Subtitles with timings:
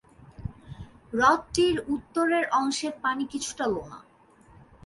[1.11, 3.99] হ্রদটির উত্তরের অংশের পানি কিছুটা লোনা।